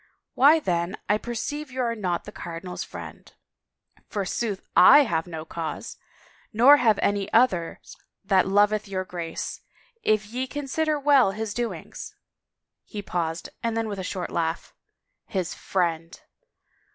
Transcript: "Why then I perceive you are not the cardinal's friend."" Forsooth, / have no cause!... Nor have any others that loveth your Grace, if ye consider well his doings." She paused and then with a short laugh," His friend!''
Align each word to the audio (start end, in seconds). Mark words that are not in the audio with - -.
"Why 0.33 0.59
then 0.59 0.97
I 1.07 1.19
perceive 1.19 1.69
you 1.69 1.81
are 1.83 1.93
not 1.93 2.23
the 2.23 2.31
cardinal's 2.31 2.83
friend."" 2.83 3.31
Forsooth, 4.09 4.63
/ 4.69 4.75
have 4.75 5.27
no 5.27 5.45
cause!... 5.45 5.97
Nor 6.51 6.77
have 6.77 6.97
any 7.03 7.31
others 7.31 7.95
that 8.25 8.47
loveth 8.47 8.87
your 8.87 9.05
Grace, 9.05 9.61
if 10.01 10.25
ye 10.25 10.47
consider 10.47 10.99
well 10.99 11.33
his 11.33 11.53
doings." 11.53 12.15
She 12.87 13.03
paused 13.03 13.49
and 13.61 13.77
then 13.77 13.87
with 13.87 13.99
a 13.99 14.03
short 14.03 14.31
laugh," 14.31 14.73
His 15.27 15.53
friend!'' 15.53 16.19